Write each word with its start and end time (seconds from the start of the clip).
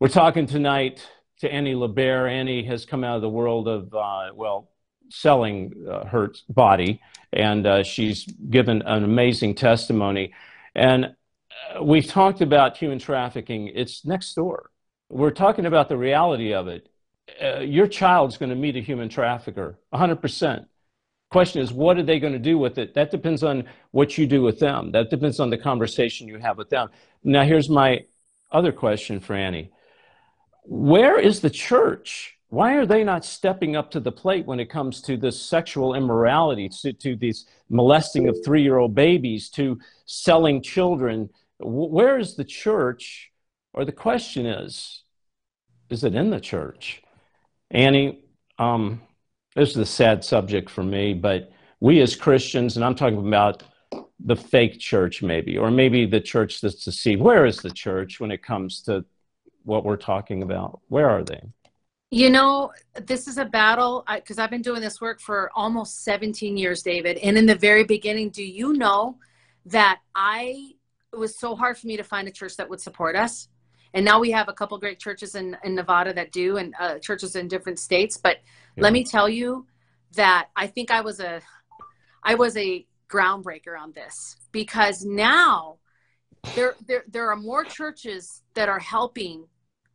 We're 0.00 0.08
talking 0.08 0.46
tonight 0.46 1.06
to 1.40 1.52
Annie 1.52 1.74
Lobert. 1.74 2.30
Annie 2.30 2.64
has 2.64 2.86
come 2.86 3.04
out 3.04 3.16
of 3.16 3.20
the 3.20 3.28
world 3.28 3.68
of, 3.68 3.94
uh, 3.94 4.30
well, 4.34 4.70
selling 5.10 5.74
uh, 5.86 6.06
her 6.06 6.32
body, 6.48 7.02
and 7.34 7.66
uh, 7.66 7.82
she's 7.82 8.24
given 8.24 8.80
an 8.80 9.04
amazing 9.04 9.56
testimony. 9.56 10.32
And 10.74 11.04
uh, 11.04 11.84
we've 11.84 12.06
talked 12.06 12.40
about 12.40 12.78
human 12.78 12.98
trafficking, 12.98 13.70
it's 13.74 14.06
next 14.06 14.32
door. 14.32 14.70
We're 15.10 15.32
talking 15.32 15.66
about 15.66 15.90
the 15.90 15.98
reality 15.98 16.54
of 16.54 16.66
it. 16.66 16.88
Uh, 17.38 17.58
your 17.58 17.86
child's 17.86 18.38
going 18.38 18.48
to 18.48 18.56
meet 18.56 18.76
a 18.76 18.80
human 18.80 19.10
trafficker, 19.10 19.78
100%. 19.92 20.64
Question 21.30 21.60
is, 21.60 21.74
what 21.74 21.98
are 21.98 22.02
they 22.02 22.18
going 22.18 22.32
to 22.32 22.38
do 22.38 22.56
with 22.56 22.78
it? 22.78 22.94
That 22.94 23.10
depends 23.10 23.42
on 23.42 23.64
what 23.90 24.16
you 24.16 24.26
do 24.26 24.40
with 24.40 24.60
them. 24.60 24.92
That 24.92 25.10
depends 25.10 25.40
on 25.40 25.50
the 25.50 25.58
conversation 25.58 26.26
you 26.26 26.38
have 26.38 26.56
with 26.56 26.70
them. 26.70 26.88
Now, 27.22 27.44
here's 27.44 27.68
my 27.68 28.06
other 28.50 28.72
question 28.72 29.20
for 29.20 29.34
Annie 29.34 29.70
where 30.64 31.18
is 31.18 31.40
the 31.40 31.50
church? 31.50 32.36
Why 32.48 32.74
are 32.74 32.86
they 32.86 33.04
not 33.04 33.24
stepping 33.24 33.76
up 33.76 33.92
to 33.92 34.00
the 34.00 34.10
plate 34.10 34.46
when 34.46 34.58
it 34.58 34.70
comes 34.70 35.00
to 35.02 35.16
this 35.16 35.40
sexual 35.40 35.94
immorality, 35.94 36.68
to, 36.82 36.92
to 36.94 37.16
these 37.16 37.46
molesting 37.68 38.28
of 38.28 38.36
three 38.44 38.62
year 38.62 38.78
old 38.78 38.94
babies, 38.94 39.48
to 39.50 39.78
selling 40.06 40.62
children? 40.62 41.30
Where 41.60 42.18
is 42.18 42.34
the 42.34 42.44
church? 42.44 43.30
Or 43.72 43.84
the 43.84 43.92
question 43.92 44.46
is, 44.46 45.04
is 45.90 46.02
it 46.02 46.14
in 46.14 46.30
the 46.30 46.40
church? 46.40 47.02
Annie, 47.70 48.24
um, 48.58 49.00
this 49.54 49.70
is 49.70 49.76
a 49.76 49.86
sad 49.86 50.24
subject 50.24 50.70
for 50.70 50.82
me, 50.82 51.14
but 51.14 51.52
we 51.78 52.00
as 52.00 52.16
Christians, 52.16 52.76
and 52.76 52.84
I'm 52.84 52.96
talking 52.96 53.26
about 53.26 53.62
the 54.18 54.36
fake 54.36 54.78
church 54.78 55.22
maybe, 55.22 55.56
or 55.56 55.70
maybe 55.70 56.04
the 56.04 56.20
church 56.20 56.60
that's 56.60 56.84
deceived. 56.84 57.22
Where 57.22 57.46
is 57.46 57.58
the 57.58 57.70
church 57.70 58.20
when 58.20 58.30
it 58.30 58.42
comes 58.42 58.82
to 58.82 59.04
what 59.64 59.84
we're 59.84 59.96
talking 59.96 60.42
about? 60.42 60.80
Where 60.88 61.08
are 61.08 61.22
they? 61.22 61.42
You 62.10 62.28
know, 62.28 62.72
this 62.94 63.28
is 63.28 63.38
a 63.38 63.44
battle 63.44 64.04
because 64.12 64.38
I've 64.38 64.50
been 64.50 64.62
doing 64.62 64.80
this 64.80 65.00
work 65.00 65.20
for 65.20 65.50
almost 65.54 66.02
17 66.02 66.56
years, 66.56 66.82
David. 66.82 67.18
And 67.18 67.38
in 67.38 67.46
the 67.46 67.54
very 67.54 67.84
beginning, 67.84 68.30
do 68.30 68.42
you 68.42 68.72
know 68.72 69.18
that 69.66 70.00
I 70.14 70.72
it 71.12 71.16
was 71.16 71.38
so 71.38 71.54
hard 71.56 71.76
for 71.76 71.86
me 71.86 71.96
to 71.96 72.04
find 72.04 72.26
a 72.26 72.30
church 72.32 72.56
that 72.56 72.68
would 72.68 72.80
support 72.80 73.14
us? 73.14 73.48
And 73.94 74.04
now 74.04 74.20
we 74.20 74.30
have 74.30 74.48
a 74.48 74.52
couple 74.52 74.78
great 74.78 75.00
churches 75.00 75.34
in, 75.34 75.56
in 75.64 75.74
Nevada 75.74 76.12
that 76.14 76.32
do, 76.32 76.56
and 76.56 76.74
uh, 76.78 76.98
churches 76.98 77.36
in 77.36 77.48
different 77.48 77.78
states. 77.78 78.16
But 78.16 78.38
yeah. 78.76 78.84
let 78.84 78.92
me 78.92 79.04
tell 79.04 79.28
you 79.28 79.66
that 80.14 80.48
I 80.54 80.66
think 80.66 80.90
I 80.90 81.00
was 81.00 81.20
a, 81.20 81.40
I 82.22 82.34
was 82.34 82.56
a 82.56 82.86
groundbreaker 83.08 83.78
on 83.78 83.92
this 83.92 84.36
because 84.52 85.04
now 85.04 85.78
there, 86.54 86.74
there, 86.86 87.04
there 87.08 87.30
are 87.30 87.36
more 87.36 87.64
churches 87.64 88.42
that 88.54 88.68
are 88.68 88.78
helping 88.78 89.46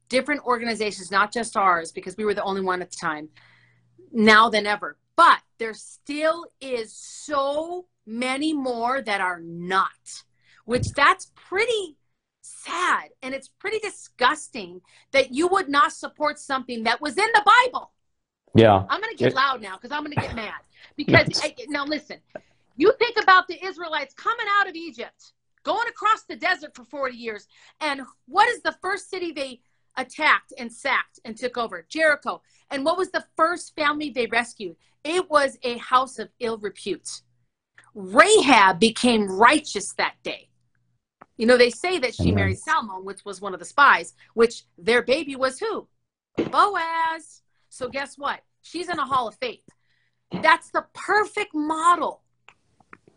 different 0.09 0.45
organizations, 0.45 1.11
not 1.11 1.31
just 1.31 1.57
ours, 1.57 1.91
because 1.91 2.17
we 2.17 2.25
were 2.25 2.33
the 2.33 2.43
only 2.43 2.61
one 2.61 2.81
at 2.81 2.91
the 2.91 2.97
time, 2.97 3.29
now 4.11 4.49
than 4.49 4.65
ever. 4.65 4.97
But 5.15 5.39
there 5.57 5.73
still 5.73 6.45
is 6.61 6.93
so 6.93 7.87
many 8.05 8.53
more 8.53 9.01
that 9.01 9.21
are 9.21 9.39
not, 9.41 10.23
which 10.65 10.91
that's 10.91 11.31
pretty 11.35 11.97
sad 12.41 13.09
and 13.23 13.33
it's 13.33 13.47
pretty 13.47 13.79
disgusting 13.79 14.81
that 15.11 15.33
you 15.33 15.47
would 15.47 15.67
not 15.67 15.91
support 15.91 16.37
something 16.37 16.83
that 16.83 17.01
was 17.01 17.17
in 17.17 17.27
the 17.33 17.53
Bible. 17.63 17.91
Yeah. 18.53 18.85
I'm 18.89 19.01
going 19.01 19.15
to 19.15 19.17
get 19.17 19.31
it, 19.31 19.35
loud 19.35 19.61
now 19.61 19.75
because 19.75 19.91
I'm 19.91 20.03
going 20.03 20.15
to 20.15 20.21
get 20.21 20.35
mad. 20.45 20.53
Because 20.95 21.41
I, 21.43 21.55
now 21.67 21.85
listen, 21.85 22.19
you 22.77 22.93
think 22.99 23.17
about 23.21 23.47
the 23.47 23.63
Israelites 23.65 24.13
coming 24.13 24.45
out 24.59 24.69
of 24.69 24.75
Egypt 24.75 25.33
going 25.63 25.87
across 25.89 26.23
the 26.23 26.35
desert 26.35 26.75
for 26.75 26.85
40 26.85 27.17
years. 27.17 27.47
And 27.81 28.01
what 28.27 28.47
is 28.49 28.61
the 28.61 28.75
first 28.81 29.09
city 29.09 29.31
they 29.31 29.61
attacked 29.97 30.53
and 30.57 30.71
sacked 30.71 31.19
and 31.25 31.37
took 31.37 31.57
over? 31.57 31.85
Jericho. 31.89 32.41
And 32.71 32.83
what 32.83 32.97
was 32.97 33.11
the 33.11 33.25
first 33.35 33.75
family 33.75 34.09
they 34.09 34.27
rescued? 34.27 34.75
It 35.03 35.29
was 35.29 35.57
a 35.63 35.77
house 35.77 36.19
of 36.19 36.29
ill 36.39 36.57
repute. 36.57 37.21
Rahab 37.93 38.79
became 38.79 39.31
righteous 39.31 39.93
that 39.93 40.15
day. 40.23 40.49
You 41.37 41.45
know, 41.45 41.57
they 41.57 41.69
say 41.69 41.99
that 41.99 42.15
she 42.15 42.31
married 42.31 42.59
Salmon, 42.59 43.03
which 43.03 43.25
was 43.25 43.41
one 43.41 43.53
of 43.53 43.59
the 43.59 43.65
spies, 43.65 44.13
which 44.33 44.63
their 44.77 45.01
baby 45.01 45.35
was 45.35 45.59
who? 45.59 45.87
Boaz. 46.37 47.41
So 47.69 47.89
guess 47.89 48.17
what? 48.17 48.41
She's 48.61 48.89
in 48.89 48.99
a 48.99 49.05
hall 49.05 49.27
of 49.27 49.35
faith. 49.35 49.63
That's 50.41 50.71
the 50.71 50.85
perfect 50.93 51.53
model 51.53 52.23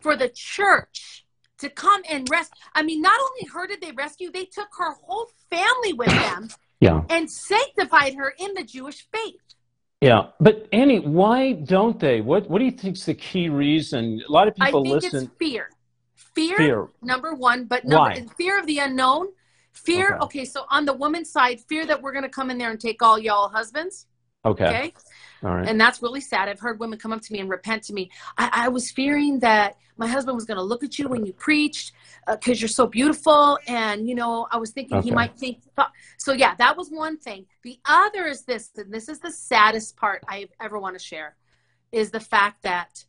for 0.00 0.16
the 0.16 0.28
church 0.28 1.24
to 1.58 1.68
come 1.68 2.02
and 2.08 2.28
rest. 2.30 2.52
I 2.74 2.82
mean, 2.82 3.00
not 3.00 3.18
only 3.20 3.48
her 3.52 3.66
did 3.66 3.80
they 3.80 3.92
rescue, 3.92 4.30
they 4.30 4.44
took 4.44 4.68
her 4.78 4.92
whole 4.92 5.28
family 5.50 5.92
with 5.92 6.08
them 6.08 6.48
yeah. 6.80 7.02
and 7.08 7.30
sanctified 7.30 8.14
her 8.14 8.34
in 8.38 8.54
the 8.54 8.64
Jewish 8.64 9.06
faith. 9.12 9.40
Yeah, 10.00 10.28
but 10.38 10.68
Annie, 10.72 11.00
why 11.00 11.52
don't 11.52 11.98
they? 11.98 12.20
What 12.20 12.48
What 12.48 12.60
do 12.60 12.64
you 12.64 12.70
think 12.70 12.96
is 12.96 13.06
the 13.06 13.14
key 13.14 13.48
reason? 13.48 14.22
A 14.28 14.32
lot 14.32 14.46
of 14.46 14.54
people 14.54 14.80
I 14.80 14.90
think 14.90 15.02
listen. 15.02 15.24
It's 15.24 15.32
fear. 15.38 15.70
fear, 16.14 16.56
fear, 16.56 16.88
number 17.02 17.34
one, 17.34 17.64
but 17.64 17.84
number, 17.84 18.20
why? 18.20 18.26
fear 18.36 18.58
of 18.58 18.66
the 18.66 18.78
unknown. 18.78 19.28
Fear. 19.72 20.14
Okay. 20.14 20.24
okay, 20.24 20.44
so 20.44 20.66
on 20.70 20.84
the 20.84 20.92
woman's 20.92 21.30
side, 21.30 21.60
fear 21.68 21.84
that 21.86 22.00
we're 22.00 22.12
going 22.12 22.24
to 22.24 22.28
come 22.28 22.50
in 22.50 22.58
there 22.58 22.70
and 22.70 22.80
take 22.80 23.02
all 23.02 23.18
y'all 23.18 23.48
husbands. 23.48 24.06
Okay. 24.44 24.66
Okay. 24.66 24.94
All 25.42 25.54
right. 25.54 25.68
And 25.68 25.80
that's 25.80 26.02
really 26.02 26.20
sad. 26.20 26.48
I've 26.48 26.60
heard 26.60 26.80
women 26.80 26.98
come 26.98 27.12
up 27.12 27.22
to 27.22 27.32
me 27.32 27.40
and 27.40 27.48
repent 27.48 27.84
to 27.84 27.92
me. 27.92 28.10
I, 28.36 28.50
I 28.52 28.68
was 28.68 28.90
fearing 28.90 29.38
that 29.40 29.76
my 29.96 30.06
husband 30.06 30.34
was 30.34 30.44
going 30.44 30.56
to 30.56 30.62
look 30.62 30.82
at 30.82 30.98
you 30.98 31.08
when 31.08 31.24
you 31.24 31.32
preached 31.32 31.92
because 32.26 32.58
uh, 32.58 32.60
you're 32.60 32.68
so 32.68 32.86
beautiful. 32.86 33.58
And, 33.66 34.08
you 34.08 34.14
know, 34.14 34.46
I 34.50 34.56
was 34.56 34.70
thinking 34.70 34.98
okay. 34.98 35.08
he 35.08 35.14
might 35.14 35.36
think. 35.36 35.58
So, 36.16 36.32
yeah, 36.32 36.54
that 36.56 36.76
was 36.76 36.88
one 36.90 37.18
thing. 37.18 37.46
The 37.62 37.78
other 37.84 38.26
is 38.26 38.42
this, 38.42 38.70
and 38.76 38.92
this 38.92 39.08
is 39.08 39.20
the 39.20 39.30
saddest 39.30 39.96
part 39.96 40.24
I 40.28 40.48
ever 40.60 40.78
want 40.78 40.98
to 40.98 41.04
share, 41.04 41.36
is 41.92 42.10
the 42.10 42.20
fact 42.20 42.62
that 42.62 43.04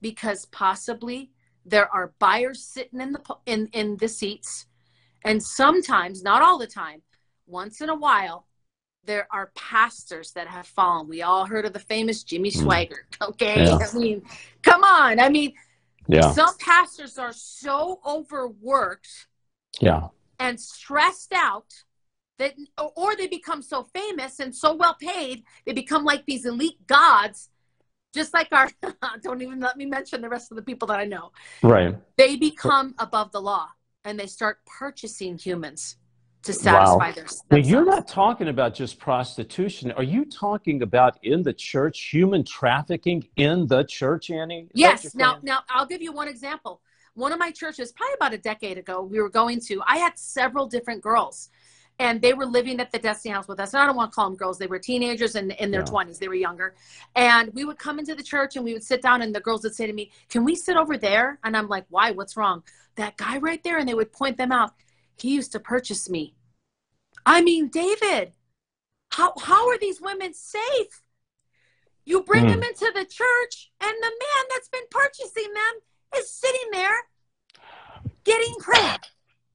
because 0.00 0.46
possibly 0.46 1.30
there 1.64 1.92
are 1.94 2.12
buyers 2.18 2.64
sitting 2.64 3.00
in 3.00 3.12
the 3.12 3.20
in, 3.46 3.68
in 3.72 3.96
the 3.98 4.08
seats 4.08 4.66
and 5.24 5.42
sometimes 5.42 6.22
not 6.22 6.42
all 6.42 6.58
the 6.58 6.66
time 6.66 7.02
once 7.46 7.80
in 7.80 7.88
a 7.88 7.94
while 7.94 8.46
there 9.08 9.26
are 9.30 9.50
pastors 9.56 10.32
that 10.32 10.46
have 10.46 10.66
fallen. 10.66 11.08
We 11.08 11.22
all 11.22 11.46
heard 11.46 11.64
of 11.64 11.72
the 11.72 11.80
famous 11.80 12.22
Jimmy 12.22 12.50
hmm. 12.50 12.68
Swaggart. 12.68 13.08
Okay. 13.22 13.64
Yeah. 13.64 13.78
I 13.78 13.98
mean, 13.98 14.22
come 14.62 14.84
on. 14.84 15.18
I 15.18 15.30
mean, 15.30 15.54
yeah. 16.06 16.30
some 16.32 16.56
pastors 16.58 17.18
are 17.18 17.32
so 17.32 18.00
overworked 18.06 19.26
yeah. 19.80 20.08
and 20.38 20.60
stressed 20.60 21.32
out 21.32 21.72
that, 22.38 22.54
or 22.96 23.16
they 23.16 23.26
become 23.26 23.62
so 23.62 23.88
famous 23.94 24.40
and 24.40 24.54
so 24.54 24.74
well 24.74 24.94
paid, 24.94 25.42
they 25.64 25.72
become 25.72 26.04
like 26.04 26.26
these 26.26 26.44
elite 26.44 26.86
gods, 26.86 27.48
just 28.14 28.34
like 28.34 28.48
our, 28.52 28.70
don't 29.22 29.40
even 29.40 29.58
let 29.58 29.78
me 29.78 29.86
mention 29.86 30.20
the 30.20 30.28
rest 30.28 30.52
of 30.52 30.56
the 30.56 30.62
people 30.62 30.86
that 30.88 31.00
I 31.00 31.06
know. 31.06 31.32
Right. 31.62 31.96
They 32.18 32.36
become 32.36 32.94
above 32.98 33.32
the 33.32 33.40
law 33.40 33.68
and 34.04 34.20
they 34.20 34.26
start 34.26 34.58
purchasing 34.66 35.38
humans 35.38 35.96
to 36.42 36.52
satisfy 36.52 37.08
wow. 37.08 37.12
their. 37.12 37.26
Now, 37.50 37.56
you're 37.58 37.84
not 37.84 38.06
talking 38.06 38.48
about 38.48 38.74
just 38.74 38.98
prostitution. 38.98 39.92
Are 39.92 40.02
you 40.02 40.24
talking 40.24 40.82
about 40.82 41.18
in 41.22 41.42
the 41.42 41.52
church 41.52 42.08
human 42.12 42.44
trafficking 42.44 43.28
in 43.36 43.66
the 43.66 43.84
church, 43.84 44.30
Annie? 44.30 44.62
Is 44.62 44.70
yes. 44.74 45.14
Now, 45.14 45.38
now 45.42 45.60
I'll 45.68 45.86
give 45.86 46.02
you 46.02 46.12
one 46.12 46.28
example. 46.28 46.80
One 47.14 47.32
of 47.32 47.38
my 47.38 47.50
churches, 47.50 47.92
probably 47.92 48.14
about 48.14 48.32
a 48.34 48.38
decade 48.38 48.78
ago, 48.78 49.02
we 49.02 49.20
were 49.20 49.30
going 49.30 49.60
to. 49.62 49.82
I 49.86 49.96
had 49.98 50.16
several 50.18 50.66
different 50.66 51.02
girls, 51.02 51.50
and 51.98 52.22
they 52.22 52.32
were 52.32 52.46
living 52.46 52.78
at 52.78 52.92
the 52.92 52.98
Destiny 52.98 53.34
House 53.34 53.48
with 53.48 53.58
us. 53.58 53.74
And 53.74 53.82
I 53.82 53.86
don't 53.86 53.96
want 53.96 54.12
to 54.12 54.14
call 54.14 54.30
them 54.30 54.36
girls; 54.36 54.58
they 54.58 54.68
were 54.68 54.78
teenagers 54.78 55.34
and 55.34 55.52
in 55.52 55.72
their 55.72 55.82
twenties. 55.82 56.16
Yeah. 56.16 56.20
They 56.20 56.28
were 56.28 56.34
younger, 56.36 56.74
and 57.16 57.52
we 57.54 57.64
would 57.64 57.78
come 57.78 57.98
into 57.98 58.14
the 58.14 58.22
church 58.22 58.54
and 58.54 58.64
we 58.64 58.72
would 58.72 58.84
sit 58.84 59.02
down, 59.02 59.22
and 59.22 59.34
the 59.34 59.40
girls 59.40 59.64
would 59.64 59.74
say 59.74 59.86
to 59.86 59.92
me, 59.92 60.12
"Can 60.28 60.44
we 60.44 60.54
sit 60.54 60.76
over 60.76 60.96
there?" 60.96 61.40
And 61.42 61.56
I'm 61.56 61.68
like, 61.68 61.86
"Why? 61.88 62.12
What's 62.12 62.36
wrong?" 62.36 62.62
That 62.94 63.16
guy 63.16 63.38
right 63.38 63.62
there, 63.64 63.78
and 63.78 63.88
they 63.88 63.94
would 63.94 64.12
point 64.12 64.36
them 64.36 64.52
out 64.52 64.74
he 65.22 65.34
used 65.34 65.52
to 65.52 65.60
purchase 65.60 66.08
me. 66.08 66.34
I 67.26 67.40
mean, 67.40 67.68
David, 67.68 68.32
how, 69.10 69.34
how 69.40 69.68
are 69.68 69.78
these 69.78 70.00
women 70.00 70.34
safe? 70.34 71.02
You 72.04 72.22
bring 72.22 72.46
mm. 72.46 72.50
them 72.50 72.62
into 72.62 72.90
the 72.94 73.04
church, 73.04 73.70
and 73.80 73.92
the 74.00 74.10
man 74.10 74.44
that's 74.50 74.68
been 74.68 74.86
purchasing 74.90 75.52
them 75.52 76.20
is 76.20 76.30
sitting 76.30 76.70
there 76.72 76.96
getting 78.24 78.54
prayed. 78.60 79.00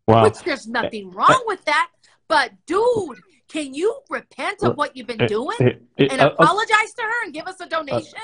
Wow. 0.08 0.24
Which 0.24 0.40
there's 0.44 0.68
nothing 0.68 1.12
wrong 1.12 1.44
with 1.46 1.64
that. 1.66 1.90
But, 2.28 2.52
dude, 2.66 3.20
can 3.48 3.74
you 3.74 4.00
repent 4.10 4.64
of 4.64 4.76
what 4.76 4.96
you've 4.96 5.08
been 5.08 5.28
doing 5.28 5.58
and 5.98 6.22
uh, 6.22 6.32
apologize 6.38 6.94
to 6.96 7.02
her 7.04 7.26
and 7.26 7.34
give 7.34 7.48
us 7.48 7.60
a 7.60 7.68
donation? 7.68 8.20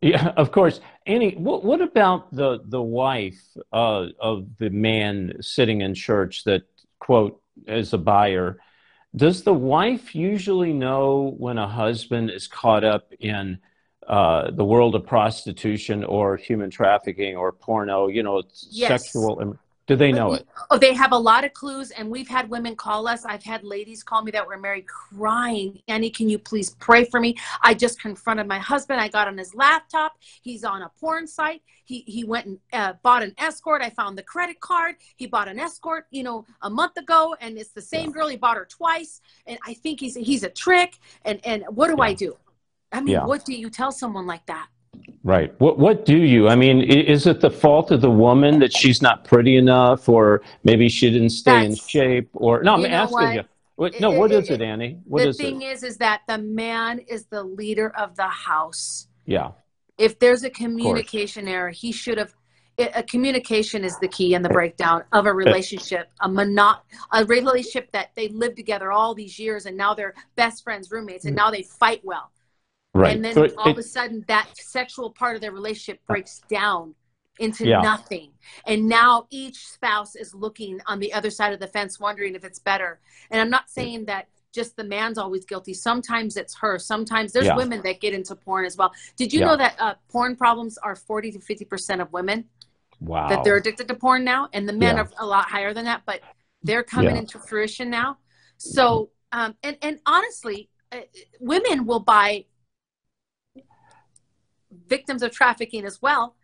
Yeah, 0.00 0.28
of 0.36 0.52
course. 0.52 0.80
Annie, 1.06 1.34
what, 1.36 1.64
what 1.64 1.80
about 1.80 2.34
the 2.34 2.60
the 2.64 2.82
wife 2.82 3.40
uh, 3.72 4.06
of 4.20 4.46
the 4.58 4.70
man 4.70 5.34
sitting 5.40 5.80
in 5.80 5.94
church 5.94 6.44
that 6.44 6.62
quote 6.98 7.40
as 7.66 7.92
a 7.92 7.98
buyer? 7.98 8.58
Does 9.16 9.42
the 9.42 9.54
wife 9.54 10.14
usually 10.14 10.72
know 10.72 11.34
when 11.38 11.58
a 11.58 11.68
husband 11.68 12.30
is 12.30 12.46
caught 12.46 12.84
up 12.84 13.12
in 13.18 13.58
uh, 14.06 14.50
the 14.50 14.64
world 14.64 14.94
of 14.94 15.06
prostitution 15.06 16.04
or 16.04 16.36
human 16.36 16.70
trafficking 16.70 17.36
or 17.36 17.52
porno? 17.52 18.08
You 18.08 18.22
know, 18.22 18.42
yes. 18.70 18.88
sexual. 19.02 19.58
Do 19.88 19.96
they 19.96 20.12
know 20.12 20.34
it? 20.34 20.46
Oh, 20.70 20.76
they 20.76 20.92
have 20.92 21.12
a 21.12 21.18
lot 21.18 21.44
of 21.44 21.54
clues, 21.54 21.90
and 21.92 22.10
we've 22.10 22.28
had 22.28 22.50
women 22.50 22.76
call 22.76 23.08
us. 23.08 23.24
I've 23.24 23.42
had 23.42 23.64
ladies 23.64 24.02
call 24.02 24.22
me 24.22 24.30
that 24.32 24.46
were 24.46 24.58
married 24.58 24.86
crying. 24.86 25.80
Annie, 25.88 26.10
can 26.10 26.28
you 26.28 26.38
please 26.38 26.70
pray 26.78 27.04
for 27.06 27.20
me? 27.20 27.36
I 27.62 27.72
just 27.72 27.98
confronted 27.98 28.46
my 28.46 28.58
husband. 28.58 29.00
I 29.00 29.08
got 29.08 29.28
on 29.28 29.38
his 29.38 29.54
laptop. 29.54 30.12
He's 30.42 30.62
on 30.62 30.82
a 30.82 30.90
porn 31.00 31.26
site. 31.26 31.62
He 31.86 32.00
he 32.06 32.22
went 32.24 32.44
and 32.44 32.58
uh, 32.74 32.92
bought 33.02 33.22
an 33.22 33.32
escort. 33.38 33.80
I 33.80 33.88
found 33.88 34.18
the 34.18 34.22
credit 34.22 34.60
card. 34.60 34.96
He 35.16 35.26
bought 35.26 35.48
an 35.48 35.58
escort, 35.58 36.04
you 36.10 36.22
know, 36.22 36.44
a 36.60 36.68
month 36.68 36.98
ago, 36.98 37.34
and 37.40 37.56
it's 37.56 37.72
the 37.72 37.80
same 37.80 38.10
Yeah. 38.10 38.12
girl. 38.12 38.28
He 38.28 38.36
bought 38.36 38.58
her 38.58 38.66
twice, 38.66 39.22
and 39.46 39.58
I 39.66 39.72
think 39.72 40.00
he's 40.00 40.16
he's 40.16 40.42
a 40.42 40.50
trick. 40.50 40.98
And 41.24 41.40
and 41.44 41.64
what 41.70 41.88
do 41.88 42.02
I 42.02 42.12
do? 42.12 42.36
I 42.92 43.00
mean, 43.00 43.14
Yeah. 43.14 43.24
what 43.24 43.46
do 43.46 43.54
you 43.54 43.70
tell 43.70 43.90
someone 43.90 44.26
like 44.26 44.44
that? 44.46 44.68
Right. 45.24 45.52
What 45.60 45.78
What 45.78 46.04
do 46.04 46.16
you? 46.16 46.48
I 46.48 46.56
mean, 46.56 46.80
is 46.82 47.26
it 47.26 47.40
the 47.40 47.50
fault 47.50 47.90
of 47.90 48.00
the 48.00 48.10
woman 48.10 48.58
that 48.60 48.72
she's 48.72 49.02
not 49.02 49.24
pretty 49.24 49.56
enough, 49.56 50.08
or 50.08 50.42
maybe 50.64 50.88
she 50.88 51.10
didn't 51.10 51.30
stay 51.30 51.66
in 51.66 51.74
shape, 51.74 52.28
or 52.32 52.62
no? 52.62 52.74
I'm 52.74 52.86
asking 52.86 53.12
what? 53.18 53.34
you. 53.34 53.42
What, 53.76 54.00
no, 54.00 54.10
what 54.10 54.32
It- 54.32 54.42
is 54.42 54.50
it- 54.50 54.60
it, 54.60 54.64
Annie? 54.64 54.98
What 55.04 55.22
the 55.22 55.28
is 55.28 55.36
thing 55.36 55.62
it? 55.62 55.66
is, 55.66 55.82
is 55.84 55.98
that 55.98 56.22
the 56.26 56.38
man 56.38 56.98
is 57.00 57.26
the 57.26 57.44
leader 57.44 57.90
of 57.96 58.16
the 58.16 58.28
house. 58.28 59.08
Yeah. 59.24 59.50
if 59.98 60.18
there's 60.20 60.44
a 60.44 60.50
communication 60.50 61.48
error, 61.48 61.70
he 61.70 61.90
should 61.92 62.18
have. 62.18 62.34
it- 62.76 62.92
A 62.94 63.02
communication 63.02 63.84
is 63.84 63.98
the 63.98 64.06
key 64.08 64.34
in 64.34 64.42
the 64.42 64.48
breakdown 64.48 65.02
of 65.12 65.26
a 65.26 65.32
relationship, 65.32 66.10
a 66.20 66.28
mono, 66.28 66.76
a 67.12 67.24
relationship 67.24 67.90
that 67.92 68.10
they 68.14 68.28
lived 68.28 68.56
together 68.56 68.92
all 68.92 69.14
these 69.14 69.36
years, 69.38 69.66
and 69.66 69.76
now 69.76 69.94
they're 69.94 70.14
best 70.36 70.62
friends, 70.62 70.90
roommates, 70.92 71.24
and 71.24 71.34
mm. 71.34 71.38
now 71.38 71.50
they 71.50 71.62
fight 71.62 72.00
well. 72.04 72.30
Right. 72.94 73.14
And 73.14 73.24
then 73.24 73.34
So 73.34 73.42
it- 73.44 73.54
all 73.56 73.70
of 73.70 73.78
a 73.78 73.82
sudden, 73.82 74.24
that 74.28 74.48
sexual 74.56 75.10
part 75.10 75.34
of 75.34 75.40
their 75.40 75.52
relationship 75.52 76.04
breaks 76.06 76.40
down 76.48 76.94
into 77.38 77.66
Yeah. 77.66 77.80
nothing. 77.80 78.32
And 78.66 78.88
now 78.88 79.26
each 79.30 79.68
spouse 79.68 80.16
is 80.16 80.34
looking 80.34 80.80
on 80.86 80.98
the 80.98 81.12
other 81.12 81.30
side 81.30 81.52
of 81.52 81.60
the 81.60 81.68
fence, 81.68 82.00
wondering 82.00 82.34
if 82.34 82.44
it's 82.44 82.58
better. 82.58 83.00
And 83.30 83.40
I'm 83.40 83.50
not 83.50 83.70
saying 83.70 84.06
that 84.06 84.28
just 84.52 84.74
the 84.76 84.82
man's 84.82 85.18
always 85.18 85.44
guilty. 85.44 85.74
Sometimes 85.74 86.36
it's 86.36 86.56
her. 86.56 86.78
Sometimes 86.78 87.32
there's 87.32 87.46
Yeah. 87.46 87.56
women 87.56 87.82
that 87.82 88.00
get 88.00 88.14
into 88.14 88.34
porn 88.34 88.64
as 88.64 88.76
well. 88.76 88.92
Did 89.16 89.32
you 89.32 89.40
Yeah. 89.40 89.46
know 89.46 89.56
that 89.56 89.76
uh, 89.78 89.94
porn 90.08 90.34
problems 90.34 90.78
are 90.78 90.96
40 90.96 91.30
to 91.32 91.38
50% 91.38 92.00
of 92.00 92.12
women? 92.12 92.48
wow. 93.00 93.28
That 93.28 93.44
they're 93.44 93.56
addicted 93.56 93.86
to 93.86 93.94
porn 93.94 94.24
now? 94.24 94.48
And 94.52 94.68
the 94.68 94.72
men 94.72 94.98
are 94.98 95.08
a 95.18 95.26
lot 95.26 95.48
higher 95.48 95.72
than 95.72 95.84
that, 95.84 96.02
but 96.04 96.20
they're 96.64 96.82
coming 96.82 97.16
into 97.16 97.38
fruition 97.38 97.88
now. 97.90 98.18
So, 98.56 99.10
um, 99.30 99.54
and, 99.62 99.78
and 99.82 100.00
honestly, 100.04 100.68
uh, 100.90 101.02
women 101.38 101.86
will 101.86 102.00
buy 102.00 102.46
victims 104.88 105.22
of 105.22 105.30
trafficking 105.30 105.84
as 105.84 106.00
well 106.02 106.34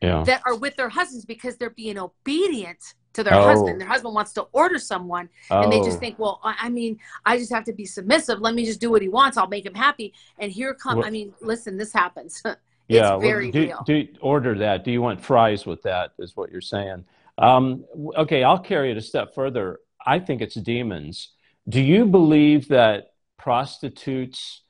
yeah. 0.00 0.24
that 0.24 0.42
are 0.46 0.56
with 0.56 0.76
their 0.76 0.88
husbands 0.88 1.24
because 1.24 1.56
they're 1.56 1.70
being 1.70 1.98
obedient 1.98 2.94
to 3.12 3.22
their 3.22 3.34
Oh. 3.34 3.42
husband. 3.44 3.80
Their 3.80 3.88
husband 3.88 4.14
wants 4.14 4.32
to 4.34 4.42
order 4.52 4.78
someone, 4.78 5.28
and 5.50 5.70
they 5.70 5.80
just 5.80 5.98
Oh. 5.98 6.00
think, 6.00 6.18
well, 6.18 6.40
I 6.42 6.68
mean, 6.70 6.98
I 7.26 7.36
just 7.36 7.52
have 7.52 7.64
to 7.64 7.72
be 7.72 7.84
submissive. 7.84 8.40
Let 8.40 8.54
me 8.54 8.64
just 8.64 8.80
do 8.80 8.90
what 8.90 9.02
he 9.02 9.08
wants. 9.08 9.36
I'll 9.36 9.48
make 9.48 9.66
him 9.66 9.74
happy. 9.74 10.14
And 10.38 10.50
here 10.50 10.72
come. 10.74 10.98
Well- 10.98 11.06
I 11.06 11.10
mean, 11.10 11.34
listen, 11.40 11.76
this 11.76 11.92
happens. 11.92 12.42
yeah. 12.88 13.10
well, 13.10 13.20
very 13.20 13.50
do, 13.50 13.60
real. 13.60 13.82
Do 13.84 14.08
order 14.20 14.56
that. 14.58 14.84
Do 14.84 14.90
you 14.90 15.02
want 15.02 15.20
fries 15.20 15.66
with 15.66 15.82
that? 15.82 16.12
Is 16.18 16.36
what 16.36 16.50
you're 16.50 16.60
saying? 16.60 17.04
Um, 17.38 17.84
okay, 18.16 18.42
I'll 18.44 18.58
carry 18.58 18.90
it 18.90 18.96
a 18.96 19.00
step 19.02 19.34
further. 19.34 19.80
I 20.04 20.18
think 20.18 20.40
it's 20.42 20.54
demons. 20.54 21.32
Do 21.68 21.80
you 21.80 22.06
believe 22.06 22.68
that 22.68 23.12
prostitutes 23.38 24.62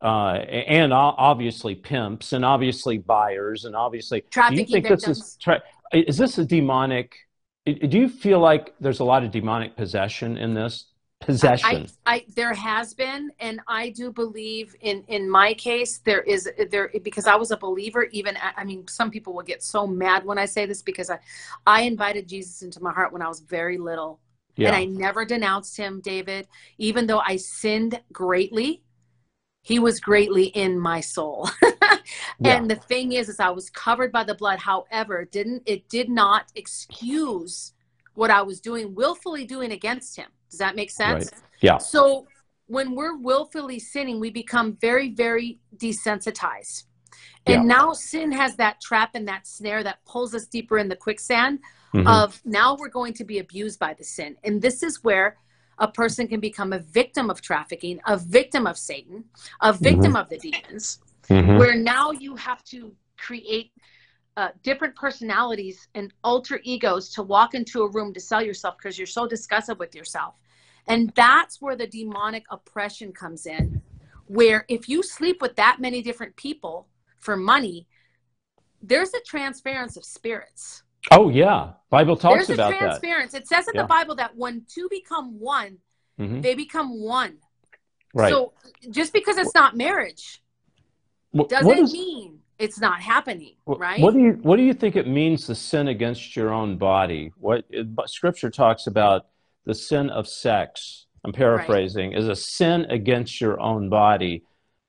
uh, 0.00 0.34
and 0.34 0.92
obviously 0.92 1.74
pimps 1.74 2.32
and 2.32 2.44
obviously 2.44 2.98
buyers 2.98 3.64
and 3.64 3.74
obviously 3.74 4.20
do 4.20 4.26
you 4.26 4.30
Trafficking 4.30 4.66
think 4.66 4.88
this 4.88 5.08
is 5.08 5.18
victims. 5.18 5.36
tra- 5.40 5.62
is 5.92 6.16
this 6.16 6.38
a 6.38 6.44
demonic? 6.44 7.16
Do 7.66 7.98
you 7.98 8.08
feel 8.08 8.38
like 8.38 8.74
there's 8.80 9.00
a 9.00 9.04
lot 9.04 9.24
of 9.24 9.30
demonic 9.30 9.76
possession 9.76 10.36
in 10.36 10.54
this 10.54 10.86
possession? 11.20 11.88
I, 12.06 12.14
I 12.14 12.24
there 12.34 12.54
has 12.54 12.94
been, 12.94 13.30
and 13.40 13.60
I 13.66 13.90
do 13.90 14.12
believe 14.12 14.74
in 14.80 15.04
in 15.08 15.28
my 15.28 15.54
case 15.54 15.98
there 15.98 16.22
is 16.22 16.48
there 16.70 16.90
because 17.02 17.26
I 17.26 17.36
was 17.36 17.50
a 17.50 17.56
believer. 17.56 18.04
Even 18.04 18.38
I 18.56 18.64
mean, 18.64 18.86
some 18.88 19.10
people 19.10 19.34
will 19.34 19.42
get 19.42 19.62
so 19.62 19.86
mad 19.86 20.24
when 20.24 20.38
I 20.38 20.46
say 20.46 20.66
this 20.66 20.82
because 20.82 21.10
I 21.10 21.18
I 21.66 21.82
invited 21.82 22.28
Jesus 22.28 22.62
into 22.62 22.82
my 22.82 22.92
heart 22.92 23.12
when 23.12 23.22
I 23.22 23.28
was 23.28 23.40
very 23.40 23.78
little, 23.78 24.20
yeah. 24.56 24.68
and 24.68 24.76
I 24.76 24.84
never 24.84 25.24
denounced 25.24 25.76
him, 25.76 26.00
David. 26.00 26.48
Even 26.78 27.06
though 27.06 27.20
I 27.20 27.36
sinned 27.36 28.00
greatly, 28.12 28.82
he 29.62 29.78
was 29.78 30.00
greatly 30.00 30.46
in 30.46 30.78
my 30.78 31.00
soul. 31.00 31.48
Yeah. 32.40 32.56
And 32.56 32.70
the 32.70 32.76
thing 32.76 33.12
is, 33.12 33.28
is 33.28 33.40
I 33.40 33.50
was 33.50 33.68
covered 33.68 34.12
by 34.12 34.24
the 34.24 34.34
blood. 34.34 34.60
However, 34.60 35.22
it 35.22 35.32
didn't 35.32 35.62
it 35.66 35.88
did 35.88 36.08
not 36.08 36.46
excuse 36.54 37.74
what 38.14 38.30
I 38.30 38.40
was 38.42 38.60
doing, 38.60 38.94
willfully 38.94 39.44
doing 39.44 39.72
against 39.72 40.16
him. 40.16 40.28
Does 40.48 40.58
that 40.58 40.76
make 40.76 40.90
sense? 40.90 41.30
Right. 41.32 41.42
Yeah. 41.60 41.78
So 41.78 42.26
when 42.66 42.94
we're 42.94 43.16
willfully 43.16 43.78
sinning, 43.78 44.20
we 44.20 44.30
become 44.30 44.78
very, 44.80 45.10
very 45.10 45.58
desensitized. 45.76 46.84
And 47.46 47.62
Yeah. 47.64 47.76
now 47.76 47.92
sin 47.92 48.32
has 48.32 48.56
that 48.56 48.80
trap 48.80 49.10
and 49.14 49.26
that 49.28 49.46
snare 49.46 49.82
that 49.82 49.98
pulls 50.06 50.34
us 50.34 50.46
deeper 50.46 50.78
in 50.78 50.88
the 50.88 50.96
quicksand 50.96 51.58
Mhm. 51.92 52.06
of 52.06 52.40
now 52.44 52.76
we're 52.76 52.88
going 52.88 53.14
to 53.14 53.24
be 53.24 53.38
abused 53.40 53.78
by 53.78 53.94
the 53.94 54.04
sin. 54.04 54.36
And 54.44 54.62
this 54.62 54.82
is 54.82 55.02
where 55.02 55.36
a 55.78 55.88
person 55.88 56.26
can 56.26 56.40
become 56.40 56.72
a 56.72 56.78
victim 56.78 57.30
of 57.30 57.40
trafficking, 57.40 58.00
a 58.06 58.16
victim 58.16 58.66
of 58.66 58.76
Satan, 58.76 59.24
a 59.60 59.72
victim 59.72 60.16
of 60.16 60.28
the 60.28 60.38
demons, 60.38 60.98
Mhm. 61.28 61.58
where 61.58 61.74
now 61.74 62.10
you 62.10 62.36
have 62.36 62.64
to 62.64 62.94
create 63.16 63.72
uh, 64.36 64.50
different 64.62 64.94
personalities 64.94 65.88
and 65.96 66.12
alter 66.22 66.60
egos 66.62 67.08
to 67.12 67.24
walk 67.24 67.54
into 67.54 67.82
a 67.82 67.90
room 67.90 68.14
to 68.14 68.20
sell 68.20 68.40
yourself 68.40 68.76
because 68.78 68.96
you're 68.96 69.04
so 69.04 69.26
disgusted 69.26 69.76
with 69.80 69.96
yourself. 69.96 70.36
And 70.86 71.12
that's 71.16 71.60
where 71.60 71.74
the 71.74 71.88
demonic 71.88 72.44
oppression 72.48 73.12
comes 73.12 73.46
in, 73.46 73.82
where 74.26 74.64
if 74.68 74.88
you 74.88 75.02
sleep 75.02 75.42
with 75.42 75.56
that 75.56 75.80
many 75.80 76.02
different 76.02 76.36
people 76.36 76.86
for 77.18 77.36
money, 77.36 77.88
there's 78.80 79.12
a 79.12 79.20
transference 79.22 79.96
of 79.96 80.04
spirits. 80.04 80.84
Oh 81.10 81.28
yeah, 81.30 81.70
Bible 81.90 82.16
talks 82.16 82.46
there's 82.46 82.50
a 82.50 82.54
about 82.54 82.70
that. 82.70 82.78
transference. 82.78 83.34
It 83.34 83.46
says 83.48 83.68
in 83.68 83.74
Yeah. 83.74 83.82
the 83.82 83.88
Bible 83.88 84.14
that 84.16 84.36
when 84.36 84.64
two 84.68 84.88
become 84.90 85.38
one, 85.38 85.78
Mhm. 86.18 86.42
they 86.42 86.54
become 86.54 87.00
one. 87.00 87.38
Right. 88.14 88.30
So 88.32 88.52
just 88.90 89.12
because 89.12 89.36
it's 89.38 89.54
not 89.54 89.76
marriage 89.76 90.42
Wh- 91.36 91.46
doesn't 91.48 91.66
what 91.66 91.78
is- 91.78 91.92
mean 91.92 92.40
it's 92.58 92.80
not 92.80 93.00
happening, 93.00 93.54
Wh- 93.66 93.78
right? 93.78 94.00
What 94.00 94.14
do 94.14 94.20
you 94.20 94.32
What 94.42 94.56
do 94.56 94.62
you 94.62 94.74
think 94.74 94.96
it 94.96 95.06
means 95.06 95.46
to 95.46 95.54
sin 95.54 95.88
against 95.88 96.34
your 96.36 96.52
own 96.52 96.76
body? 96.76 97.32
What 97.38 97.64
it- 97.70 97.86
Scripture 98.06 98.50
talks 98.50 98.86
about 98.86 99.26
the 99.64 99.74
sin 99.74 100.10
of 100.10 100.26
sex. 100.26 101.06
I'm 101.24 101.32
paraphrasing. 101.32 102.12
Is 102.12 102.28
a 102.28 102.36
sin 102.36 102.86
against 102.88 103.40
your 103.40 103.60
own 103.60 103.88
body. 103.88 104.44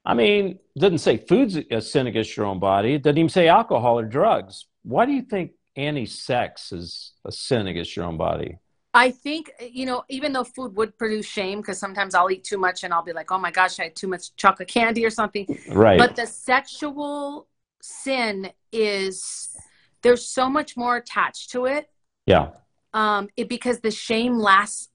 I 0.06 0.14
mean, 0.14 0.60
it 0.76 0.80
doesn't 0.80 1.00
say 1.00 1.18
food's 1.18 1.58
a 1.58 1.82
sin 1.82 2.08
against 2.08 2.36
your 2.38 2.46
own 2.46 2.60
body. 2.60 2.94
It 2.94 3.04
doesn't 3.04 3.18
even 3.18 3.30
say 3.30 3.48
alcohol 3.48 4.00
or 4.00 4.06
drugs. 4.06 4.66
Why 4.84 5.06
do 5.06 5.12
you 5.12 5.22
think 5.24 5.52
anti-sex 5.88 6.72
is 6.72 7.14
a 7.26 7.32
sin 7.32 7.68
against 7.68 7.96
your 7.96 8.06
own 8.06 8.18
body? 8.18 8.58
I 8.94 9.12
think, 9.12 9.52
you 9.62 9.86
know, 9.86 10.04
even 10.10 10.34
though 10.34 10.44
food 10.44 10.76
would 10.76 10.98
produce 10.98 11.26
shame, 11.26 11.62
because 11.62 11.78
sometimes 11.78 12.16
I'll 12.16 12.32
eat 12.32 12.44
too 12.44 12.58
much 12.58 12.84
and 12.84 12.94
I'll 12.94 13.04
be 13.04 13.14
like, 13.14 13.32
oh 13.32 13.38
my 13.38 13.52
gosh, 13.52 13.80
I 13.80 13.84
had 13.84 13.96
too 13.96 14.08
much 14.08 14.36
chocolate 14.36 14.68
candy 14.68 15.06
or 15.06 15.12
something. 15.12 15.46
Right. 15.70 16.00
But 16.00 16.16
the 16.16 16.26
sexual 16.26 17.48
sin 17.82 18.52
is, 18.72 19.56
there's 20.02 20.26
so 20.26 20.50
much 20.50 20.76
more 20.76 20.96
attached 20.98 21.52
to 21.52 21.66
it, 21.66 21.90
yeah. 22.26 22.50
um, 22.94 23.30
it 23.38 23.48
because 23.48 23.80
the 23.80 23.92
shame 23.92 24.40
lasts 24.40 24.90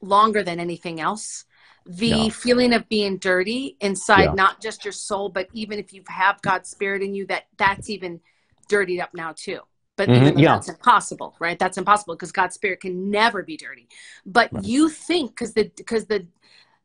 longer 0.00 0.42
than 0.44 0.60
anything 0.60 1.00
else. 1.00 1.44
The 1.84 2.06
Yeah. 2.06 2.28
feeling 2.28 2.72
of 2.72 2.88
being 2.88 3.18
dirty 3.18 3.76
inside, 3.80 4.24
Yeah. 4.24 4.32
not 4.34 4.60
just 4.60 4.84
your 4.84 4.92
soul, 4.92 5.28
but 5.30 5.48
even 5.52 5.78
if 5.78 5.92
you 5.92 6.02
have 6.08 6.40
God's 6.42 6.68
spirit 6.68 7.02
in 7.02 7.14
you, 7.14 7.26
that 7.26 7.46
that's 7.56 7.90
even 7.90 8.20
dirtied 8.68 9.00
up 9.00 9.14
now 9.14 9.32
too. 9.32 9.60
But 9.96 10.10
Mhm, 10.10 10.16
even 10.16 10.38
yeah. 10.38 10.54
that's 10.54 10.68
impossible, 10.68 11.36
right? 11.40 11.58
That's 11.58 11.78
impossible 11.78 12.14
because 12.14 12.32
God's 12.32 12.54
spirit 12.54 12.80
can 12.80 13.10
never 13.10 13.42
be 13.42 13.56
dirty. 13.56 13.88
But 14.26 14.52
Right. 14.52 14.64
you 14.64 14.88
think 14.90 15.30
because 15.30 15.54
the 15.54 15.70
because 15.76 16.06
the 16.06 16.26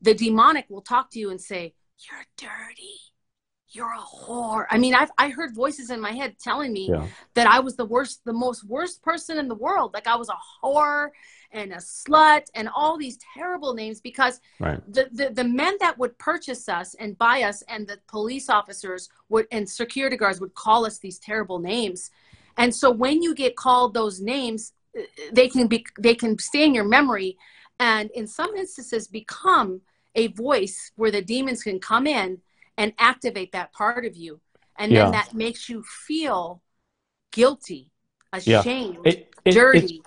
the 0.02 0.14
demonic 0.14 0.66
will 0.70 0.82
talk 0.82 1.12
to 1.12 1.20
you 1.20 1.30
and 1.30 1.40
say, 1.40 1.74
You're 2.10 2.26
dirty. 2.38 3.00
You're 3.74 3.94
a 3.94 4.00
whore. 4.00 4.66
I 4.70 4.78
mean, 4.78 4.94
I've 4.94 5.12
I 5.18 5.30
heard 5.30 5.56
voices 5.56 5.90
in 5.92 6.02
my 6.02 6.12
head 6.12 6.38
telling 6.40 6.74
me 6.74 6.88
Yeah. 6.90 7.08
that 7.36 7.48
I 7.48 7.60
was 7.60 7.76
the 7.78 7.86
worst, 7.86 8.22
the 8.26 8.34
most 8.34 8.66
worst 8.66 9.02
person 9.02 9.38
in 9.38 9.48
the 9.48 9.56
world. 9.56 9.94
Like 9.94 10.08
I 10.08 10.16
was 10.16 10.30
a 10.30 10.38
whore 10.62 11.10
and 11.52 11.72
a 11.72 11.78
slut 11.78 12.48
and 12.54 12.70
all 12.76 12.98
these 12.98 13.18
terrible 13.34 13.74
names 13.74 14.02
because 14.02 14.42
Right. 14.60 14.82
the, 14.94 15.10
the, 15.14 15.30
the 15.30 15.44
men 15.44 15.76
that 15.80 15.98
would 15.98 16.18
purchase 16.18 16.68
us 16.68 16.96
and 16.96 17.18
buy 17.18 17.44
us 17.44 17.62
and 17.64 17.88
the 17.88 18.00
police 18.08 18.50
officers 18.50 19.10
would 19.30 19.48
and 19.52 19.70
security 19.70 20.18
guards 20.18 20.42
would 20.42 20.54
call 20.54 20.86
us 20.86 20.98
these 21.00 21.20
terrible 21.20 21.60
names. 21.60 22.12
And 22.58 22.74
so 22.74 22.92
when 22.92 23.22
you 23.22 23.34
get 23.36 23.56
called 23.56 23.94
those 23.94 24.20
names, 24.22 24.74
they 25.32 25.48
can 25.48 25.68
be 25.68 25.86
they 26.00 26.16
can 26.16 26.38
stay 26.38 26.66
in 26.66 26.74
your 26.76 26.84
memory 26.84 27.38
and 27.80 28.10
in 28.12 28.28
some 28.28 28.56
instances 28.56 29.08
become 29.08 29.82
a 30.16 30.28
voice 30.28 30.92
where 30.96 31.12
the 31.12 31.22
demons 31.22 31.64
can 31.64 31.80
come 31.80 32.06
in 32.06 32.40
and 32.78 32.94
activate 33.00 33.52
that 33.54 33.72
part 33.74 34.06
of 34.06 34.16
you. 34.16 34.40
And 34.78 34.92
then 34.92 35.12
that 35.12 35.34
makes 35.34 35.70
you 35.70 35.84
feel 36.08 36.62
guilty, 37.32 37.90
Yeah. 38.44 38.60
ashamed, 38.60 39.06
It, 39.06 39.18
it, 39.18 39.34
it's, 39.46 39.56
dirty. 39.56 40.02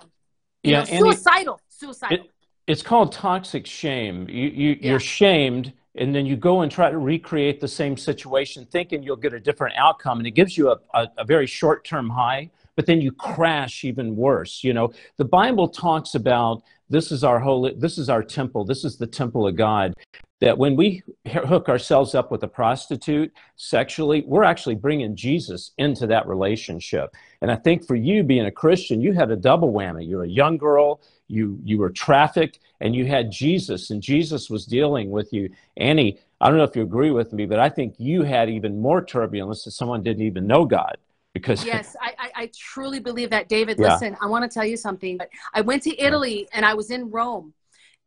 Yeah, 0.63 0.79
know, 0.79 0.85
suicidal, 0.85 1.61
suicidal. 1.69 2.17
It- 2.25 2.31
it's 2.67 2.81
called 2.81 3.11
toxic 3.11 3.67
shame. 3.67 4.27
You, 4.27 4.47
you 4.49 4.69
Yeah. 4.81 4.91
you're 4.91 4.99
shamed, 4.99 5.73
and 5.95 6.13
then 6.13 6.25
you 6.25 6.35
go 6.35 6.61
and 6.61 6.71
try 6.71 6.89
to 6.89 6.97
recreate 6.97 7.59
the 7.59 7.67
same 7.67 7.97
situation, 7.97 8.65
thinking 8.65 9.01
you'll 9.01 9.15
get 9.15 9.33
a 9.33 9.39
different 9.39 9.75
outcome, 9.77 10.17
and 10.19 10.27
it 10.27 10.31
gives 10.31 10.57
you 10.57 10.71
a, 10.71 10.77
a, 10.93 11.07
a 11.19 11.25
very 11.25 11.47
short-term 11.47 12.09
high, 12.09 12.49
but 12.75 12.85
then 12.85 13.01
you 13.01 13.11
crash 13.11 13.83
even 13.83 14.15
worse. 14.15 14.63
You 14.63 14.73
know, 14.73 14.93
the 15.17 15.25
Bible 15.25 15.67
talks 15.67 16.15
about 16.15 16.63
this 16.89 17.11
is 17.11 17.23
our 17.23 17.39
holy, 17.39 17.73
this 17.73 17.97
is 17.97 18.09
our 18.09 18.21
temple, 18.21 18.65
this 18.65 18.83
is 18.83 18.97
the 18.97 19.07
temple 19.07 19.47
of 19.47 19.55
God. 19.55 19.93
That 20.41 20.57
when 20.57 20.75
we 20.75 21.01
hook 21.27 21.69
ourselves 21.69 22.13
up 22.13 22.29
with 22.29 22.43
a 22.43 22.47
prostitute 22.47 23.31
sexually, 23.55 24.25
we're 24.27 24.43
actually 24.43 24.75
bringing 24.75 25.15
Jesus 25.15 25.71
into 25.77 26.05
that 26.07 26.27
relationship. 26.27 27.15
And 27.41 27.49
I 27.49 27.55
think 27.55 27.87
for 27.87 27.95
you 27.95 28.21
being 28.21 28.45
a 28.45 28.51
Christian, 28.51 28.99
you 28.99 29.13
had 29.13 29.31
a 29.31 29.37
double 29.37 29.71
whammy. 29.71 30.07
You're 30.07 30.25
a 30.25 30.27
young 30.27 30.57
girl, 30.57 30.99
you 31.27 31.59
you 31.63 31.77
were 31.77 31.89
trafficked, 31.89 32.59
and 32.81 32.95
you 32.95 33.05
had 33.05 33.31
Jesus, 33.31 33.89
and 33.89 34.01
Jesus 34.01 34.49
was 34.49 34.65
dealing 34.65 35.09
with 35.09 35.33
you. 35.33 35.49
Annie, 35.77 36.19
I 36.39 36.49
don't 36.49 36.57
know 36.57 36.63
if 36.63 36.75
you 36.75 36.83
agree 36.83 37.11
with 37.11 37.33
me, 37.33 37.45
but 37.45 37.59
I 37.59 37.69
think 37.69 37.95
you 37.97 38.23
had 38.23 38.49
even 38.49 38.79
more 38.79 39.03
turbulence 39.03 39.63
that 39.63 39.71
someone 39.71 40.03
didn't 40.03 40.23
even 40.23 40.45
know 40.47 40.65
God 40.65 40.97
because 41.33 41.65
Yes, 41.65 41.95
I, 42.01 42.13
I, 42.17 42.31
I 42.43 42.51
truly 42.55 42.99
believe 42.99 43.29
that, 43.31 43.49
David. 43.49 43.77
Yeah. 43.79 43.93
Listen, 43.93 44.17
I 44.21 44.27
want 44.27 44.49
to 44.49 44.53
tell 44.53 44.65
you 44.65 44.77
something. 44.77 45.17
But 45.17 45.29
I 45.53 45.61
went 45.61 45.83
to 45.83 46.01
Italy 46.01 46.47
and 46.53 46.65
I 46.65 46.73
was 46.73 46.91
in 46.91 47.09
Rome, 47.09 47.53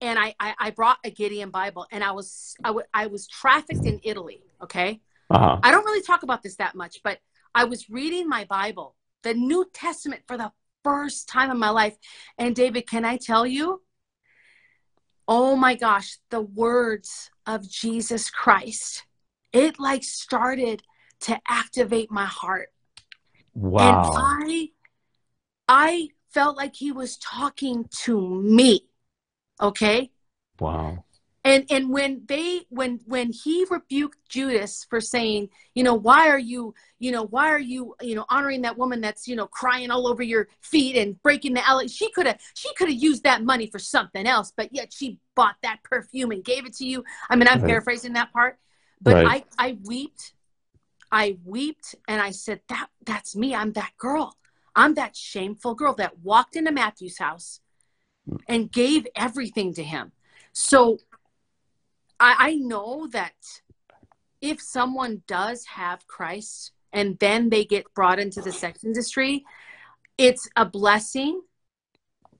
and 0.01 0.19
I, 0.19 0.35
I, 0.39 0.55
I 0.59 0.71
brought 0.71 0.99
a 1.05 1.11
Gideon 1.11 1.51
Bible, 1.51 1.87
and 1.91 2.05
I 2.05 2.13
was 2.13 2.55
I, 2.63 2.69
w- 2.69 2.87
I 2.93 3.07
was 3.07 3.27
trafficked 3.27 3.87
in 3.87 4.01
Italy. 4.03 4.43
Okay, 4.63 5.01
uh-huh. 5.31 5.59
I 5.63 5.71
don't 5.71 5.85
really 5.85 6.03
talk 6.03 6.23
about 6.23 6.43
this 6.43 6.57
that 6.57 6.75
much, 6.75 7.01
but 7.03 7.19
I 7.55 7.65
was 7.65 7.89
reading 7.91 8.29
my 8.29 8.45
Bible, 8.45 8.95
the 9.23 9.35
New 9.35 9.67
Testament, 9.73 10.23
for 10.27 10.37
the 10.37 10.53
first 10.85 11.29
time 11.29 11.51
in 11.51 11.59
my 11.59 11.71
life. 11.71 11.97
And 12.37 12.55
David, 12.55 12.87
can 12.87 13.05
I 13.05 13.17
tell 13.17 13.47
you? 13.47 13.83
Oh 15.27 15.57
my 15.57 15.75
gosh, 15.75 16.19
the 16.31 16.41
words 16.41 17.31
of 17.47 17.69
Jesus 17.69 18.31
Christ. 18.31 19.05
It 19.53 19.79
like 19.79 20.05
started 20.05 20.83
to 21.21 21.39
activate 21.49 22.11
my 22.11 22.25
heart. 22.25 22.69
wow. 23.55 24.03
And 24.03 24.15
I 24.17 24.69
I 25.69 26.09
felt 26.33 26.57
like 26.57 26.77
he 26.77 26.93
was 26.93 27.17
talking 27.19 27.87
to 28.05 28.43
me. 28.43 28.87
Okay? 29.61 30.11
wow. 30.61 31.05
And 31.49 31.65
and 31.71 31.89
when 31.89 32.25
they 32.27 32.67
when 32.69 33.01
when 33.07 33.33
he 33.33 33.65
rebuked 33.71 34.19
Judas 34.29 34.87
for 34.91 35.01
saying, 35.01 35.49
you 35.75 35.83
know, 35.83 35.95
why 35.95 36.29
are 36.29 36.39
you, 36.39 36.75
you 36.99 37.11
know, 37.11 37.25
why 37.25 37.49
are 37.49 37.59
you, 37.59 37.95
you 38.03 38.15
know, 38.15 38.27
honoring 38.29 38.61
that 38.63 38.77
woman 38.77 39.01
that's, 39.01 39.27
you 39.27 39.35
know, 39.35 39.47
crying 39.47 39.91
all 39.91 40.07
over 40.07 40.23
your 40.23 40.49
feet 40.61 40.95
and 40.97 41.21
breaking 41.23 41.55
the 41.55 41.67
alley? 41.67 41.89
She 41.89 42.11
could 42.11 42.27
have 42.27 42.39
she 42.53 42.69
could 42.75 42.91
have 42.91 43.03
used 43.03 43.23
that 43.23 43.43
money 43.43 43.67
for 43.67 43.79
something 43.79 44.27
else, 44.27 44.53
but 44.55 44.75
yet 44.75 44.93
she 44.93 45.21
bought 45.35 45.57
that 45.63 45.83
perfume 45.85 46.33
and 46.33 46.45
gave 46.45 46.67
it 46.67 46.75
to 46.77 46.85
you. 46.85 47.03
I 47.31 47.37
mean, 47.37 47.49
I'm 47.49 47.61
Right. 47.61 47.69
paraphrasing 47.69 48.13
that 48.13 48.31
part, 48.31 48.59
but 49.01 49.15
Right. 49.15 49.47
I 49.59 49.69
I 49.71 49.79
wept. 49.85 50.35
I 51.11 51.39
wept 51.47 51.95
and 52.07 52.21
I 52.21 52.33
said, 52.33 52.61
that 52.69 52.91
that's 53.07 53.35
me. 53.35 53.55
I'm 53.55 53.73
that 53.73 53.93
girl. 53.97 54.37
I'm 54.77 54.93
that 54.97 55.17
shameful 55.17 55.75
girl 55.75 55.95
that 55.95 56.19
walked 56.19 56.57
into 56.57 56.73
Matthew's 56.73 57.17
house 57.17 57.61
mm. 58.29 58.39
and 58.47 58.71
gave 58.71 59.07
everything 59.17 59.73
to 59.75 59.83
him. 59.83 60.13
So 60.53 60.99
I, 62.21 62.35
I 62.39 62.55
know 62.57 63.07
that 63.13 63.35
if 64.41 64.61
someone 64.61 65.23
does 65.27 65.65
have 65.67 66.07
Christ 66.07 66.73
and 66.93 67.19
then 67.19 67.51
they 67.51 67.65
get 67.65 67.93
brought 67.95 68.19
into 68.19 68.41
the 68.41 68.53
sex 68.53 68.85
industry, 68.85 69.45
it's 70.17 70.49
a 70.57 70.65
blessing. 70.65 71.41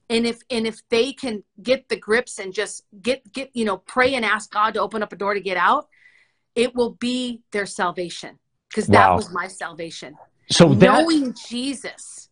And 0.09 0.25
if 0.25 0.41
and 0.49 0.65
if 0.65 0.81
they 0.89 1.13
can 1.13 1.43
get 1.61 1.87
the 1.87 1.95
grips 1.95 2.39
and 2.39 2.51
just 2.53 2.83
get 3.01 3.31
get 3.31 3.51
you 3.53 3.63
know 3.63 3.77
pray 3.77 4.15
and 4.15 4.25
ask 4.25 4.49
God 4.51 4.73
to 4.73 4.81
open 4.81 5.03
up 5.03 5.13
a 5.13 5.15
door 5.15 5.33
to 5.35 5.39
get 5.39 5.55
out, 5.57 5.87
it 6.55 6.73
will 6.75 6.91
be 6.95 7.41
their 7.51 7.67
salvation 7.67 8.39
because 8.69 8.87
that 8.87 9.09
Wow. 9.11 9.15
was 9.17 9.31
my 9.31 9.47
salvation. 9.47 10.17
So 10.51 10.73
that 10.73 10.85
Knowing 10.85 11.35
Jesus. 11.47 12.29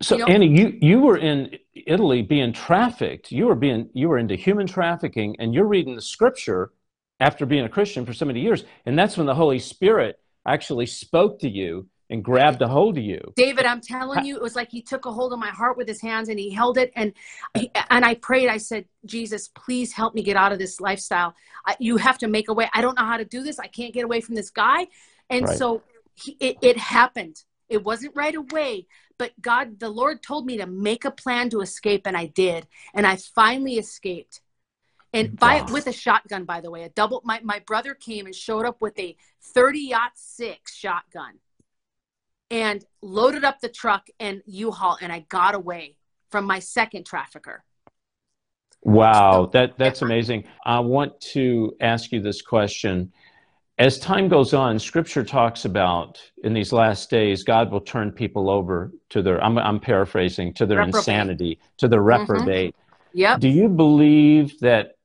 So 0.00 0.14
You 0.16 0.20
know- 0.20 0.26
Annie, 0.28 0.56
you 0.58 0.78
you 0.80 1.00
were 1.00 1.16
in 1.18 1.58
Italy 1.86 2.22
being 2.22 2.52
trafficked. 2.52 3.32
You 3.32 3.46
were 3.46 3.54
being 3.54 3.90
you 3.92 4.08
were 4.08 4.18
into 4.18 4.36
human 4.36 4.66
trafficking, 4.66 5.36
and 5.38 5.54
you're 5.54 5.66
reading 5.66 5.94
the 5.94 6.02
scripture 6.02 6.72
after 7.20 7.46
being 7.46 7.64
a 7.64 7.68
Christian 7.68 8.04
for 8.04 8.12
so 8.12 8.26
many 8.26 8.40
years, 8.40 8.64
and 8.84 8.98
that's 8.98 9.16
when 9.16 9.26
the 9.26 9.34
Holy 9.34 9.58
Spirit 9.58 10.20
actually 10.46 10.86
spoke 10.86 11.40
to 11.40 11.48
you 11.48 11.88
and 12.08 12.22
grabbed 12.24 12.62
a 12.62 12.68
hold 12.68 12.96
of 12.98 13.04
you. 13.04 13.20
David, 13.34 13.66
I'm 13.66 13.80
telling 13.80 14.24
you, 14.24 14.36
it 14.36 14.42
was 14.42 14.54
like 14.54 14.70
he 14.70 14.80
took 14.80 15.06
a 15.06 15.12
hold 15.12 15.32
of 15.32 15.38
my 15.38 15.48
heart 15.48 15.76
with 15.76 15.88
his 15.88 16.00
hands 16.00 16.28
and 16.28 16.38
he 16.38 16.50
held 16.50 16.78
it. 16.78 16.92
And 16.94 17.12
and 17.54 18.04
I 18.04 18.14
prayed. 18.14 18.48
I 18.48 18.58
said, 18.58 18.86
Jesus, 19.04 19.48
please 19.48 19.92
help 19.92 20.14
me 20.14 20.22
get 20.22 20.36
out 20.36 20.52
of 20.52 20.58
this 20.58 20.80
lifestyle. 20.80 21.34
I, 21.66 21.76
you 21.80 21.96
have 21.96 22.18
to 22.18 22.28
make 22.28 22.48
a 22.48 22.54
way. 22.54 22.70
I 22.74 22.80
don't 22.80 22.96
know 22.96 23.04
how 23.04 23.16
to 23.16 23.24
do 23.24 23.42
this. 23.42 23.58
I 23.58 23.66
can't 23.66 23.92
get 23.92 24.04
away 24.04 24.20
from 24.20 24.36
this 24.36 24.50
guy. 24.50 24.86
And 25.30 25.46
Right. 25.46 25.58
so 25.58 25.82
he, 26.14 26.36
it, 26.38 26.58
it 26.62 26.78
happened. 26.78 27.42
It 27.68 27.82
wasn't 27.82 28.14
right 28.14 28.34
away, 28.34 28.86
but 29.18 29.32
God, 29.40 29.80
the 29.80 29.88
Lord 29.88 30.22
told 30.22 30.46
me 30.46 30.58
to 30.58 30.66
make 30.66 31.04
a 31.04 31.10
plan 31.10 31.50
to 31.50 31.60
escape, 31.60 32.06
and 32.06 32.16
I 32.16 32.26
did. 32.26 32.66
And 32.94 33.06
I 33.06 33.16
finally 33.16 33.74
escaped. 33.74 34.40
And 35.12 35.38
by 35.38 35.62
Wow. 35.62 35.66
with 35.70 35.86
a 35.86 35.92
shotgun, 35.92 36.44
by 36.44 36.60
the 36.60 36.70
way, 36.70 36.82
a 36.82 36.88
double. 36.90 37.22
My 37.24 37.40
my 37.42 37.60
brother 37.60 37.94
came 37.94 38.26
and 38.26 38.34
showed 38.34 38.66
up 38.66 38.80
with 38.80 38.98
a 38.98 39.16
30 39.40 39.94
aught 39.94 40.12
six 40.16 40.74
shotgun 40.74 41.38
and 42.50 42.84
loaded 43.00 43.44
up 43.44 43.60
the 43.60 43.68
truck 43.68 44.08
and 44.20 44.42
U-Haul 44.46 44.98
and 45.00 45.12
I 45.12 45.20
got 45.28 45.54
away 45.54 45.96
from 46.30 46.44
my 46.44 46.58
second 46.58 47.06
trafficker. 47.06 47.64
Wow, 48.82 49.46
that 49.52 49.78
that's 49.78 50.02
amazing. 50.02 50.44
I 50.64 50.78
want 50.80 51.20
to 51.32 51.74
ask 51.80 52.12
you 52.12 52.20
this 52.20 52.42
question. 52.42 53.12
As 53.78 53.98
time 53.98 54.28
goes 54.28 54.54
on, 54.54 54.78
Scripture 54.78 55.22
talks 55.22 55.66
about 55.66 56.18
in 56.42 56.54
these 56.54 56.72
last 56.72 57.10
days, 57.10 57.44
God 57.44 57.70
will 57.70 57.82
turn 57.82 58.10
people 58.10 58.48
over 58.48 58.90
to 59.10 59.20
their. 59.20 59.42
I'm, 59.44 59.58
I'm 59.58 59.80
paraphrasing 59.80 60.54
to 60.54 60.66
their 60.66 60.78
Reprobate. 60.78 60.98
insanity, 60.98 61.58
to 61.78 61.88
the 61.88 61.96
mm-hmm. 61.96 62.22
reprobate. 62.32 62.74
Yep. 63.12 63.40
Do 63.40 63.48
you 63.48 63.68
believe 63.68 64.58
that 64.60 64.96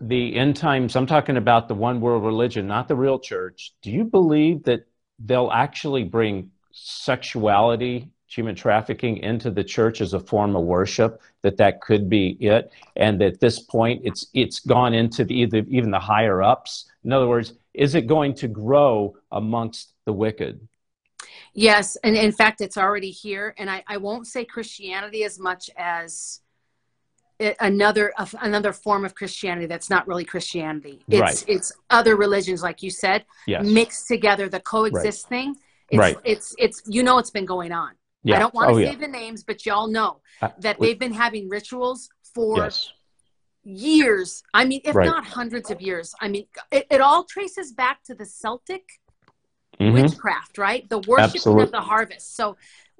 the 0.00 0.34
end 0.34 0.56
times, 0.56 0.96
I'm 0.96 1.06
talking 1.06 1.36
about 1.36 1.68
the 1.68 1.74
one 1.74 2.00
world 2.00 2.24
religion, 2.24 2.66
not 2.66 2.88
the 2.88 2.96
real 2.96 3.18
church, 3.18 3.72
do 3.82 3.90
you 3.90 4.04
believe 4.04 4.64
that 4.64 4.86
they'll 5.18 5.50
actually 5.52 6.04
bring 6.04 6.50
sexuality, 6.72 8.10
human 8.34 8.54
trafficking 8.54 9.18
into 9.18 9.50
the 9.50 9.64
church 9.64 10.00
as 10.00 10.14
a 10.14 10.20
form 10.20 10.56
of 10.56 10.62
worship, 10.62 11.20
that 11.42 11.56
that 11.58 11.80
could 11.80 12.08
be 12.08 12.30
it? 12.40 12.72
And 12.96 13.22
at 13.22 13.40
this 13.40 13.58
point, 13.60 14.02
it's, 14.04 14.26
it's 14.34 14.60
gone 14.60 14.94
into 14.94 15.24
the, 15.24 15.34
either, 15.34 15.64
even 15.68 15.90
the 15.90 15.98
higher 15.98 16.42
ups? 16.42 16.90
In 17.04 17.12
other 17.12 17.28
words, 17.28 17.54
is 17.74 17.94
it 17.94 18.06
going 18.06 18.34
to 18.34 18.48
grow 18.48 19.16
amongst 19.30 19.94
the 20.04 20.12
wicked? 20.12 20.66
Yes, 21.54 21.96
and 22.02 22.16
in 22.16 22.32
fact, 22.32 22.60
it's 22.60 22.78
already 22.78 23.10
here. 23.10 23.54
And 23.58 23.68
I, 23.70 23.84
I 23.86 23.98
won't 23.98 24.26
say 24.26 24.44
Christianity 24.44 25.24
as 25.24 25.38
much 25.38 25.70
as 25.76 26.40
another 27.60 28.12
another 28.40 28.72
form 28.72 29.04
of 29.04 29.14
Christianity 29.14 29.66
that's 29.66 29.90
not 29.90 30.06
really 30.06 30.24
Christianity. 30.24 31.04
It's 31.08 31.20
Right. 31.20 31.44
it's 31.48 31.72
other 31.90 32.16
religions, 32.16 32.62
like 32.62 32.82
you 32.82 32.90
said, 32.90 33.24
Yes. 33.46 33.66
mixed 33.66 34.08
together. 34.08 34.48
The 34.48 34.60
coexist 34.60 35.28
thing. 35.28 35.56
It's, 35.90 35.98
Right. 35.98 36.16
It's 36.24 36.54
it's 36.58 36.82
you 36.86 37.02
know 37.02 37.18
it's 37.18 37.30
been 37.30 37.46
going 37.46 37.72
on. 37.72 37.92
Yeah. 38.24 38.36
I 38.36 38.38
don't 38.38 38.54
want 38.54 38.68
to 38.68 38.74
Oh, 38.74 38.78
say 38.78 38.84
yeah. 38.84 38.94
the 38.94 39.08
names, 39.08 39.42
but 39.42 39.66
y'all 39.66 39.88
know 39.88 40.20
Uh, 40.40 40.50
that 40.60 40.78
they've 40.80 40.98
been 40.98 41.12
having 41.12 41.48
rituals 41.48 42.08
for 42.34 42.58
Yes. 42.58 42.92
years. 43.64 44.42
I 44.54 44.64
mean, 44.64 44.80
if 44.84 44.94
Right. 44.94 45.06
not 45.06 45.24
hundreds 45.24 45.70
of 45.70 45.80
years. 45.80 46.14
I 46.20 46.28
mean, 46.28 46.46
it, 46.70 46.86
it 46.90 47.00
all 47.00 47.24
traces 47.24 47.72
back 47.72 48.02
to 48.04 48.14
the 48.14 48.26
Celtic 48.26 49.00
Mhm. 49.80 49.92
witchcraft, 49.94 50.58
right? 50.58 50.88
The 50.88 50.98
worshiping 51.00 51.60
of 51.60 51.72
the 51.72 51.80
harvest. 51.80 52.36
So 52.36 52.56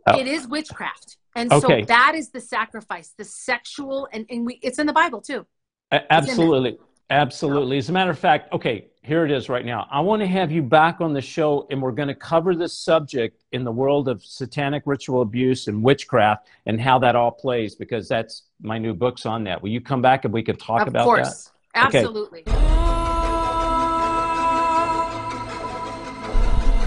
Oh. 0.07 0.19
it 0.19 0.27
is 0.27 0.49
witchcraft. 0.49 1.19
And 1.35 1.53
Okay. 1.53 1.83
so 1.83 1.87
that 1.87 2.15
is 2.15 2.31
the 2.31 2.41
sacrifice, 2.41 3.15
the 3.17 3.25
sexual, 3.25 4.09
and, 4.13 4.27
and 4.29 4.45
we, 4.45 4.55
it's 4.63 4.79
in 4.79 4.87
the 4.87 4.93
Bible 4.93 5.21
too. 5.21 5.47
Absolutely. 5.91 6.79
Absolutely. 7.11 7.79
As 7.79 7.89
a 7.89 7.93
matter 7.93 8.11
of 8.11 8.19
fact, 8.19 8.53
okay, 8.53 8.91
here 9.05 9.25
it 9.25 9.33
is 9.33 9.49
right 9.49 9.67
now. 9.67 9.89
I 9.91 9.99
want 10.01 10.23
to 10.23 10.29
have 10.29 10.53
you 10.53 10.63
back 10.63 11.01
on 11.01 11.13
the 11.13 11.21
show, 11.21 11.67
and 11.71 11.83
we're 11.83 11.91
going 11.91 12.07
to 12.07 12.15
cover 12.15 12.55
this 12.55 12.73
subject 12.73 13.43
in 13.51 13.65
the 13.65 13.73
world 13.73 14.09
of 14.09 14.25
satanic 14.25 14.85
ritual 14.87 15.23
abuse 15.23 15.67
and 15.67 15.83
witchcraft 15.83 16.47
and 16.67 16.81
how 16.81 17.01
that 17.01 17.17
all 17.17 17.33
plays, 17.33 17.75
because 17.75 18.09
that's 18.09 18.45
my 18.61 18.79
new 18.79 18.95
book's 18.95 19.27
on 19.27 19.43
that. 19.45 19.61
Will 19.61 19.71
you 19.71 19.81
come 19.81 20.03
back 20.03 20.25
and 20.25 20.33
we 20.33 20.41
can 20.43 20.57
talk 20.57 20.87
about 20.87 20.93
that? 20.93 20.95
of 20.95 20.95
about 20.95 21.05
course. 21.05 21.51
Okay. 21.77 21.99
Absolutely. 21.99 22.43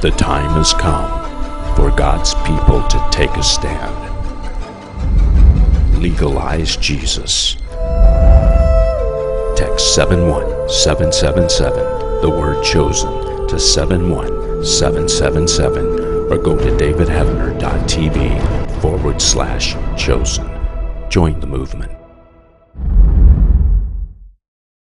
The 0.02 0.12
time 0.18 0.52
has 0.52 0.74
come 0.74 1.10
for 1.76 1.92
God's 1.92 2.34
people 2.46 2.82
to 2.88 3.06
take 3.12 3.32
a 3.32 3.44
stand. 3.44 3.94
Legalize 6.02 6.78
Jesus. 6.78 7.58
Text 9.58 9.96
71777, 9.96 12.05
the 12.22 12.30
word 12.30 12.64
chosen, 12.64 13.10
to 13.48 13.60
71777, 13.60 15.86
or 16.32 16.38
go 16.38 16.56
to 16.58 16.72
davidheavener.tv 16.78 18.82
forward 18.82 19.22
slash 19.22 19.76
chosen. 19.98 20.50
Join 21.10 21.40
the 21.40 21.48
movement. 21.48 22.05